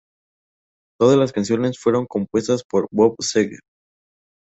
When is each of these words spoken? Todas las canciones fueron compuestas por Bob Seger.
Todas 0.99 1.15
las 1.15 1.31
canciones 1.31 1.77
fueron 1.79 2.07
compuestas 2.07 2.63
por 2.63 2.87
Bob 2.89 3.17
Seger. 3.19 3.59